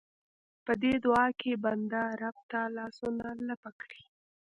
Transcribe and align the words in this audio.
په 0.65 0.73
دې 0.81 0.93
دعا 1.05 1.27
کې 1.39 1.51
بنده 1.63 2.03
رب 2.21 2.37
ته 2.51 2.61
لاسونه 2.77 3.25
لپه 3.49 3.69
کړي. 3.81 4.01